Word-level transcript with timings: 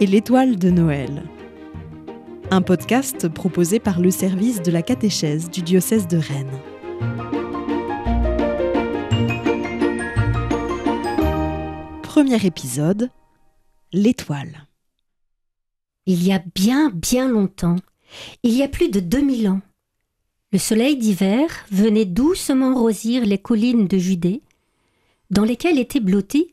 Et 0.00 0.06
l'étoile 0.06 0.56
de 0.56 0.68
Noël. 0.68 1.22
Un 2.50 2.60
podcast 2.60 3.28
proposé 3.28 3.78
par 3.78 4.00
le 4.00 4.10
service 4.10 4.62
de 4.62 4.72
la 4.72 4.82
catéchèse 4.82 5.48
du 5.48 5.62
diocèse 5.62 6.08
de 6.08 6.16
Rennes. 6.16 6.58
Premier 12.02 12.44
épisode 12.44 13.10
L'étoile. 13.92 14.66
Il 16.06 16.26
y 16.26 16.32
a 16.32 16.42
bien, 16.56 16.90
bien 16.90 17.28
longtemps, 17.28 17.76
il 18.42 18.54
y 18.54 18.64
a 18.64 18.68
plus 18.68 18.88
de 18.88 18.98
2000 18.98 19.48
ans, 19.50 19.60
le 20.50 20.58
soleil 20.58 20.96
d'hiver 20.96 21.46
venait 21.70 22.06
doucement 22.06 22.74
rosir 22.74 23.24
les 23.24 23.38
collines 23.38 23.86
de 23.86 23.98
Judée, 23.98 24.42
dans 25.30 25.44
lesquelles 25.44 25.78
était 25.78 26.00
blotti 26.00 26.50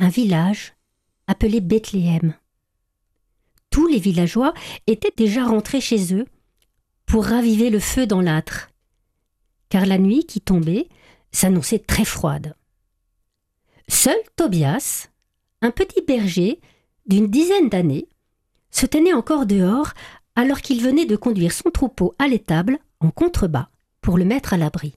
un 0.00 0.08
village 0.08 0.72
appelé 1.28 1.60
Bethléem. 1.60 2.34
Tous 3.70 3.86
les 3.86 3.98
villageois 3.98 4.54
étaient 4.86 5.12
déjà 5.16 5.44
rentrés 5.44 5.80
chez 5.80 6.14
eux 6.14 6.26
pour 7.06 7.24
raviver 7.24 7.70
le 7.70 7.78
feu 7.78 8.06
dans 8.06 8.20
l'âtre, 8.20 8.70
car 9.68 9.86
la 9.86 9.98
nuit 9.98 10.24
qui 10.24 10.40
tombait 10.40 10.88
s'annonçait 11.30 11.78
très 11.78 12.04
froide. 12.04 12.56
Seul 13.88 14.16
Tobias, 14.36 15.08
un 15.62 15.70
petit 15.70 16.02
berger 16.02 16.60
d'une 17.06 17.28
dizaine 17.28 17.68
d'années, 17.68 18.08
se 18.70 18.86
tenait 18.86 19.14
encore 19.14 19.46
dehors 19.46 19.92
alors 20.34 20.60
qu'il 20.60 20.82
venait 20.82 21.06
de 21.06 21.16
conduire 21.16 21.52
son 21.52 21.70
troupeau 21.70 22.14
à 22.18 22.28
l'étable 22.28 22.78
en 23.00 23.10
contrebas 23.10 23.68
pour 24.00 24.18
le 24.18 24.24
mettre 24.24 24.52
à 24.52 24.56
l'abri. 24.56 24.94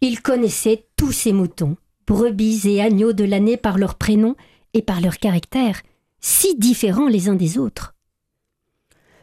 Il 0.00 0.20
connaissait 0.22 0.88
tous 0.96 1.12
ses 1.12 1.32
moutons, 1.32 1.76
brebis 2.10 2.68
et 2.68 2.82
agneaux 2.82 3.12
de 3.12 3.22
l'année 3.22 3.56
par 3.56 3.78
leurs 3.78 3.94
prénoms 3.94 4.34
et 4.74 4.82
par 4.82 5.00
leur 5.00 5.18
caractère, 5.18 5.80
si 6.20 6.56
différents 6.56 7.06
les 7.06 7.28
uns 7.28 7.36
des 7.36 7.56
autres. 7.56 7.94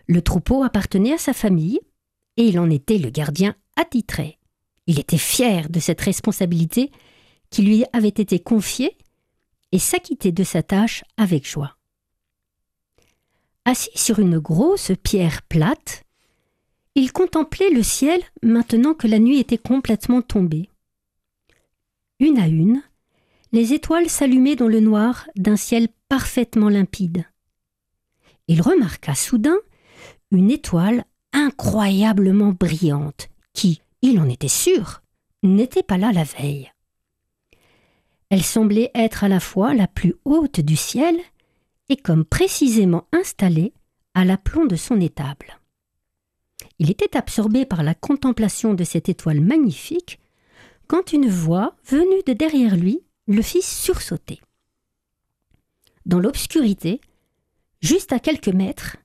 Le 0.08 0.22
troupeau 0.22 0.64
appartenait 0.64 1.12
à 1.12 1.18
sa 1.18 1.34
famille, 1.34 1.82
et 2.38 2.46
il 2.46 2.58
en 2.58 2.70
était 2.70 2.98
le 2.98 3.10
gardien 3.10 3.56
attitré. 3.76 4.40
Il 4.86 5.02
était 5.02 5.18
fier 5.18 5.70
de 5.70 5.82
cette 5.82 6.00
responsabilité 6.00 6.90
qui 7.50 7.64
lui 7.64 7.84
avait 7.92 8.08
été 8.08 8.40
confiée 8.40 8.96
et 9.74 9.80
s'acquittait 9.80 10.32
de 10.32 10.46
sa 10.46 10.64
tâche 10.64 11.04
avec 11.18 11.46
joie. 11.46 11.76
Assis 13.66 13.92
sur 13.96 14.20
une 14.20 14.40
grosse 14.40 14.94
pierre 15.04 15.42
plate, 15.42 16.04
il 16.96 17.12
contemplait 17.12 17.70
le 17.70 17.84
ciel 17.84 18.22
maintenant 18.42 18.94
que 18.94 19.08
la 19.08 19.20
nuit 19.20 19.40
était 19.40 19.58
complètement 19.58 20.22
tombée. 20.22 20.70
Une 22.20 22.40
à 22.40 22.48
une, 22.48 22.82
les 23.52 23.74
étoiles 23.74 24.10
s'allumaient 24.10 24.56
dans 24.56 24.68
le 24.68 24.80
noir 24.80 25.28
d'un 25.36 25.56
ciel 25.56 25.88
parfaitement 26.10 26.70
limpide. 26.70 27.26
Il 28.48 28.62
remarqua 28.62 29.16
soudain 29.16 29.58
une 30.32 30.52
étoile 30.52 31.06
incroyablement 31.34 32.52
brillante 32.52 33.30
qui, 33.54 33.82
il 34.02 34.20
en 34.20 34.28
était 34.30 34.48
sûr, 34.48 35.02
n'était 35.44 35.84
pas 35.84 35.98
là 35.98 36.12
la 36.12 36.24
veille. 36.24 36.72
Elle 38.30 38.44
semblait 38.44 38.92
être 38.94 39.24
à 39.24 39.30
la 39.30 39.40
fois 39.40 39.74
la 39.74 39.88
plus 39.88 40.16
haute 40.26 40.60
du 40.60 40.76
ciel 40.76 41.16
et 41.90 41.96
comme 41.96 42.26
précisément 42.26 43.08
installée 43.14 43.74
à 44.14 44.26
l'aplomb 44.26 44.66
de 44.66 44.76
son 44.76 45.00
étable. 45.00 45.60
Il 46.80 46.92
était 46.92 47.16
absorbé 47.16 47.66
par 47.66 47.84
la 47.84 47.96
contemplation 47.96 48.74
de 48.74 48.84
cette 48.84 49.10
étoile 49.10 49.42
magnifique 49.42 50.20
quand 50.88 51.14
une 51.14 51.30
voix 51.30 51.76
venue 51.86 52.24
de 52.26 52.34
derrière 52.34 52.76
lui 52.76 53.02
le 53.28 53.42
fit 53.42 53.62
sursauter. 53.62 54.40
Dans 56.06 56.20
l'obscurité, 56.20 57.02
juste 57.82 58.14
à 58.14 58.20
quelques 58.20 58.48
mètres, 58.48 58.98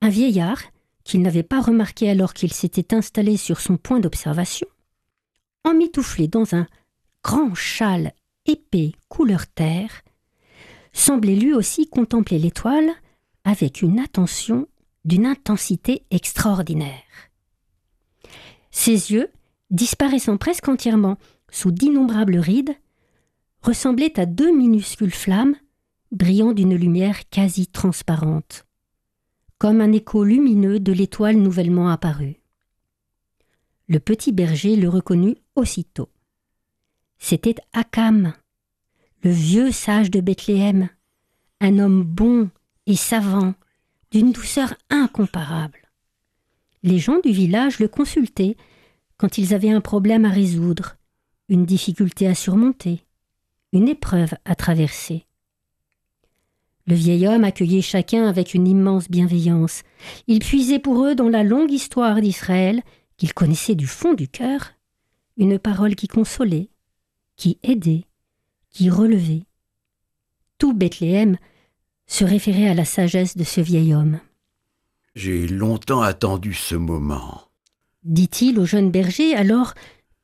un 0.00 0.08
vieillard, 0.08 0.62
qu'il 1.04 1.22
n'avait 1.22 1.42
pas 1.42 1.60
remarqué 1.60 2.10
alors 2.10 2.34
qu'il 2.34 2.52
s'était 2.52 2.94
installé 2.94 3.36
sur 3.36 3.60
son 3.60 3.76
point 3.76 4.00
d'observation, 4.00 4.66
emmitouflé 5.64 6.28
dans 6.28 6.54
un 6.54 6.66
grand 7.22 7.54
châle 7.54 8.12
épais 8.46 8.92
couleur 9.08 9.46
terre, 9.46 10.02
semblait 10.92 11.36
lui 11.36 11.52
aussi 11.54 11.88
contempler 11.88 12.38
l'étoile 12.38 12.90
avec 13.44 13.82
une 13.82 14.00
attention 14.00 14.66
d'une 15.04 15.26
intensité 15.26 16.04
extraordinaire. 16.10 17.02
Ses 18.70 19.12
yeux, 19.12 19.30
disparaissant 19.70 20.36
presque 20.36 20.68
entièrement 20.68 21.18
sous 21.50 21.70
d'innombrables 21.70 22.38
rides, 22.38 22.74
ressemblaient 23.62 24.18
à 24.18 24.26
deux 24.26 24.56
minuscules 24.56 25.14
flammes 25.14 25.56
brillant 26.12 26.52
d'une 26.52 26.74
lumière 26.74 27.28
quasi 27.28 27.66
transparente, 27.66 28.66
comme 29.58 29.80
un 29.80 29.92
écho 29.92 30.24
lumineux 30.24 30.80
de 30.80 30.92
l'étoile 30.92 31.36
nouvellement 31.36 31.88
apparue. 31.88 32.36
Le 33.88 34.00
petit 34.00 34.32
berger 34.32 34.76
le 34.76 34.88
reconnut 34.88 35.36
aussitôt. 35.54 36.10
C'était 37.18 37.56
Akam, 37.72 38.34
le 39.22 39.30
vieux 39.30 39.72
sage 39.72 40.10
de 40.10 40.20
Bethléem, 40.20 40.88
un 41.60 41.78
homme 41.78 42.02
bon 42.02 42.50
et 42.86 42.96
savant, 42.96 43.54
d'une 44.10 44.32
douceur 44.32 44.74
incomparable. 44.90 45.80
Les 46.82 46.98
gens 46.98 47.18
du 47.20 47.32
village 47.32 47.78
le 47.80 47.88
consultaient 47.88 48.56
quand 49.16 49.38
ils 49.38 49.54
avaient 49.54 49.70
un 49.70 49.80
problème 49.80 50.24
à 50.24 50.30
résoudre, 50.30 50.96
une 51.48 51.64
difficulté 51.64 52.26
à 52.26 52.34
surmonter, 52.34 53.04
une 53.72 53.88
épreuve 53.88 54.34
à 54.44 54.54
traverser. 54.54 55.26
Le 56.86 56.94
vieil 56.94 57.26
homme 57.26 57.44
accueillait 57.44 57.82
chacun 57.82 58.28
avec 58.28 58.54
une 58.54 58.68
immense 58.68 59.10
bienveillance. 59.10 59.82
Il 60.28 60.38
puisait 60.38 60.78
pour 60.78 61.04
eux 61.04 61.14
dans 61.14 61.28
la 61.28 61.42
longue 61.42 61.72
histoire 61.72 62.20
d'Israël, 62.20 62.82
qu'il 63.16 63.34
connaissait 63.34 63.74
du 63.74 63.86
fond 63.86 64.14
du 64.14 64.28
cœur, 64.28 64.72
une 65.36 65.58
parole 65.58 65.96
qui 65.96 66.06
consolait, 66.06 66.70
qui 67.36 67.58
aidait, 67.62 68.04
qui 68.70 68.88
relevait. 68.88 69.42
Tout 70.58 70.74
Bethléem 70.74 71.38
se 72.06 72.24
référait 72.24 72.68
à 72.68 72.74
la 72.74 72.84
sagesse 72.84 73.36
de 73.36 73.44
ce 73.44 73.60
vieil 73.60 73.92
homme. 73.92 74.20
J'ai 75.16 75.48
longtemps 75.48 76.02
attendu 76.02 76.54
ce 76.54 76.76
moment, 76.76 77.45
dit-il 78.06 78.58
au 78.58 78.64
jeune 78.64 78.90
berger 78.90 79.34
alors 79.34 79.74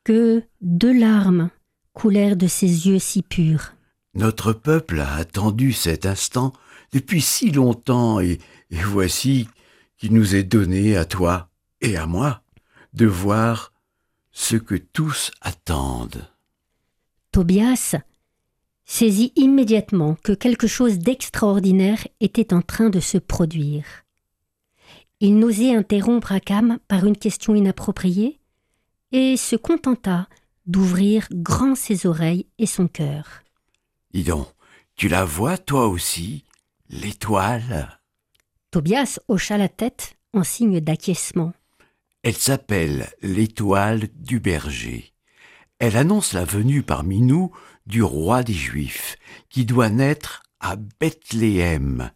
que 0.04 0.42
deux 0.60 0.98
larmes 0.98 1.50
coulèrent 1.92 2.36
de 2.36 2.46
ses 2.46 2.88
yeux 2.88 2.98
si 2.98 3.22
purs. 3.22 3.74
Notre 4.14 4.52
peuple 4.52 5.00
a 5.00 5.14
attendu 5.14 5.72
cet 5.72 6.06
instant 6.06 6.52
depuis 6.92 7.20
si 7.20 7.50
longtemps 7.50 8.20
et, 8.20 8.38
et 8.70 8.82
voici 8.82 9.48
qu'il 9.96 10.12
nous 10.12 10.34
est 10.34 10.42
donné 10.42 10.96
à 10.96 11.04
toi 11.04 11.48
et 11.80 11.96
à 11.96 12.06
moi 12.06 12.42
de 12.92 13.06
voir 13.06 13.72
ce 14.32 14.56
que 14.56 14.74
tous 14.74 15.30
attendent. 15.40 16.28
Tobias 17.30 17.96
saisit 18.84 19.32
immédiatement 19.36 20.16
que 20.22 20.32
quelque 20.32 20.66
chose 20.66 20.98
d'extraordinaire 20.98 22.06
était 22.20 22.52
en 22.52 22.62
train 22.62 22.90
de 22.90 23.00
se 23.00 23.18
produire. 23.18 23.84
Il 25.24 25.38
n'osait 25.38 25.72
interrompre 25.72 26.32
Akam 26.32 26.80
par 26.88 27.06
une 27.06 27.16
question 27.16 27.54
inappropriée 27.54 28.40
et 29.12 29.36
se 29.36 29.54
contenta 29.54 30.28
d'ouvrir 30.66 31.28
grand 31.30 31.76
ses 31.76 32.06
oreilles 32.06 32.48
et 32.58 32.66
son 32.66 32.88
cœur. 32.88 33.44
Dis 34.12 34.24
donc, 34.24 34.48
tu 34.96 35.06
la 35.06 35.24
vois 35.24 35.58
toi 35.58 35.86
aussi, 35.86 36.44
l'étoile? 36.90 38.00
Tobias 38.72 39.20
hocha 39.28 39.58
la 39.58 39.68
tête 39.68 40.16
en 40.32 40.42
signe 40.42 40.80
d'acquiescement. 40.80 41.52
Elle 42.24 42.34
s'appelle 42.34 43.08
l'étoile 43.22 44.08
du 44.16 44.40
berger. 44.40 45.12
Elle 45.78 45.96
annonce 45.96 46.32
la 46.32 46.44
venue 46.44 46.82
parmi 46.82 47.20
nous 47.20 47.52
du 47.86 48.02
roi 48.02 48.42
des 48.42 48.54
Juifs, 48.54 49.16
qui 49.50 49.66
doit 49.66 49.88
naître 49.88 50.42
à 50.62 50.76
Bethléem. 50.76 52.10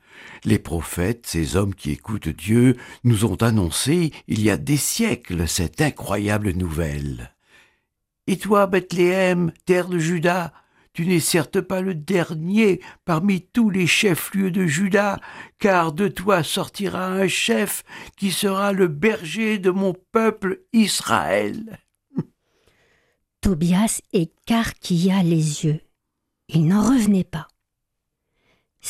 Les 0.45 0.59
prophètes, 0.59 1.27
ces 1.27 1.57
hommes 1.57 1.75
qui 1.75 1.91
écoutent 1.91 2.29
Dieu, 2.29 2.77
nous 3.05 3.27
ont 3.27 3.37
annoncé 3.37 4.13
il 4.29 4.41
y 4.41 4.49
a 4.49 4.57
des 4.57 4.79
siècles 4.79 5.47
cette 5.47 5.83
incroyable 5.83 6.53
nouvelle. 6.53 7.35
Et 8.27 8.39
toi, 8.39 8.67
Bethléem, 8.67 9.53
terre 9.67 9.89
de 9.89 9.99
Juda, 9.99 10.53
tu 10.97 11.07
n'es 11.07 11.21
certes 11.21 11.61
pas 11.61 11.83
le 11.83 11.95
dernier 11.95 12.81
parmi 13.05 13.43
tous 13.43 13.69
les 13.69 13.87
chefs-lieux 13.87 14.51
de 14.51 14.67
Juda, 14.67 15.21
car 15.59 15.93
de 15.93 16.09
toi 16.09 16.43
sortira 16.43 17.07
un 17.09 17.29
chef 17.29 17.85
qui 18.17 18.33
sera 18.33 18.73
le 18.73 18.89
berger 18.89 19.59
de 19.59 19.71
mon 19.71 19.95
peuple 20.13 20.63
Israël. 20.73 21.81
Tobias 23.43 24.01
écarquilla 24.15 25.23
les 25.23 25.67
yeux. 25.67 25.81
Il 26.49 26.67
n'en 26.67 26.83
revenait 26.83 27.25
pas. 27.25 27.47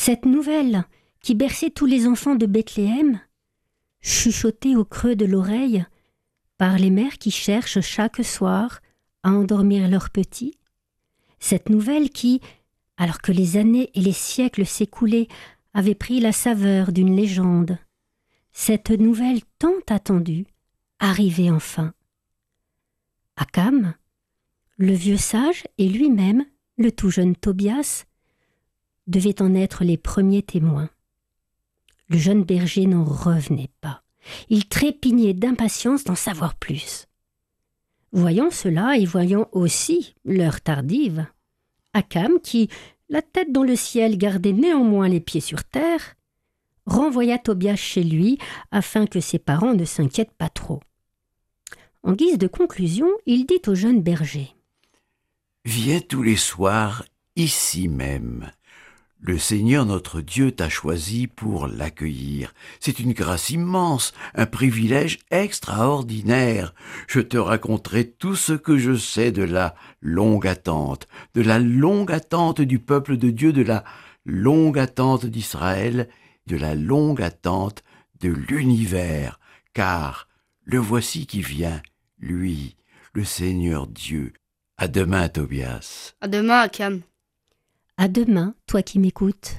Cette 0.07 0.25
nouvelle, 0.25 0.85
qui 1.19 1.35
berçait 1.35 1.69
tous 1.69 1.85
les 1.85 2.07
enfants 2.07 2.35
de 2.35 2.45
Bethléem, 2.45 3.19
chuchotée 3.99 4.77
au 4.77 4.85
creux 4.85 5.17
de 5.17 5.25
l'oreille 5.25 5.85
par 6.57 6.77
les 6.77 6.91
mères 6.91 7.17
qui 7.17 7.29
cherchent 7.29 7.81
chaque 7.81 8.23
soir 8.23 8.79
à 9.23 9.31
endormir 9.31 9.89
leurs 9.89 10.09
petits, 10.09 10.57
cette 11.39 11.67
nouvelle 11.67 12.09
qui, 12.09 12.39
alors 12.95 13.21
que 13.21 13.33
les 13.33 13.57
années 13.57 13.91
et 13.95 13.99
les 13.99 14.13
siècles 14.13 14.65
s'écoulés 14.65 15.27
avaient 15.73 15.93
pris 15.93 16.21
la 16.21 16.31
saveur 16.31 16.93
d'une 16.93 17.13
légende. 17.13 17.77
Cette 18.53 18.91
nouvelle 18.91 19.41
tant 19.59 19.81
attendue 19.89 20.45
arrivait 20.99 21.51
enfin. 21.51 21.93
Akam, 23.35 23.93
le 24.77 24.93
vieux 24.93 25.17
sage 25.17 25.65
et 25.77 25.89
lui-même, 25.89 26.45
le 26.77 26.93
tout 26.93 27.09
jeune 27.09 27.35
Tobias, 27.35 28.06
devaient 29.07 29.41
en 29.41 29.55
être 29.55 29.83
les 29.83 29.97
premiers 29.97 30.43
témoins. 30.43 30.89
Le 32.09 32.17
jeune 32.17 32.43
berger 32.43 32.85
n'en 32.85 33.03
revenait 33.03 33.71
pas. 33.81 34.03
Il 34.49 34.67
trépignait 34.67 35.33
d'impatience 35.33 36.03
d'en 36.03 36.15
savoir 36.15 36.55
plus. 36.55 37.07
Voyant 38.11 38.51
cela 38.51 38.97
et 38.97 39.05
voyant 39.05 39.49
aussi 39.51 40.15
l'heure 40.23 40.61
tardive, 40.61 41.25
Akam, 41.93 42.39
qui, 42.41 42.69
la 43.09 43.21
tête 43.21 43.51
dans 43.51 43.63
le 43.63 43.75
ciel, 43.75 44.17
gardait 44.17 44.53
néanmoins 44.53 45.09
les 45.09 45.19
pieds 45.19 45.41
sur 45.41 45.63
terre, 45.63 46.15
renvoya 46.85 47.37
Tobias 47.37 47.75
chez 47.75 48.03
lui 48.03 48.37
afin 48.71 49.05
que 49.05 49.19
ses 49.19 49.39
parents 49.39 49.73
ne 49.73 49.85
s'inquiètent 49.85 50.35
pas 50.37 50.49
trop. 50.49 50.79
En 52.03 52.13
guise 52.13 52.37
de 52.37 52.47
conclusion, 52.47 53.09
il 53.25 53.45
dit 53.45 53.61
au 53.67 53.75
jeune 53.75 54.01
berger 54.01 54.55
Viens 55.65 55.99
tous 55.99 56.23
les 56.23 56.37
soirs 56.37 57.03
ici 57.35 57.89
même. 57.89 58.51
Le 59.19 59.39
Seigneur 59.39 59.85
notre 59.85 60.21
Dieu 60.21 60.51
t'a 60.51 60.69
choisi 60.69 61.25
pour 61.25 61.67
l'accueillir. 61.67 62.53
C'est 62.79 62.99
une 62.99 63.13
grâce 63.13 63.49
immense, 63.49 64.13
un 64.35 64.45
privilège 64.45 65.19
extraordinaire. 65.31 66.75
Je 67.07 67.19
te 67.21 67.37
raconterai 67.37 68.11
tout 68.11 68.35
ce 68.35 68.53
que 68.53 68.77
je 68.77 68.95
sais 68.95 69.31
de 69.31 69.41
la 69.41 69.73
longue 70.01 70.45
attente, 70.45 71.07
de 71.33 71.41
la 71.41 71.57
longue 71.57 72.11
attente 72.11 72.61
du 72.61 72.77
peuple 72.77 73.17
de 73.17 73.31
Dieu, 73.31 73.53
de 73.53 73.63
la 73.63 73.83
longue 74.23 74.77
attente 74.77 75.25
d'Israël, 75.25 76.09
de 76.45 76.55
la 76.55 76.75
longue 76.75 77.21
attente 77.21 77.83
de 78.21 78.29
l'univers, 78.29 79.39
car 79.73 80.27
le 80.63 80.77
voici 80.77 81.25
qui 81.25 81.41
vient, 81.41 81.81
lui, 82.19 82.75
le 83.13 83.23
Seigneur 83.23 83.87
Dieu. 83.87 84.33
À 84.77 84.87
demain, 84.87 85.27
Tobias. 85.27 86.13
À 86.21 86.27
demain, 86.27 86.59
Akam. 86.61 87.01
À 87.99 88.07
demain, 88.07 88.53
toi 88.67 88.83
qui 88.83 88.99
m'écoutes. 88.99 89.55